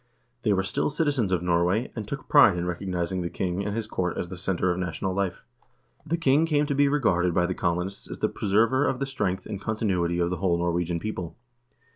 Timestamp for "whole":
10.37-10.57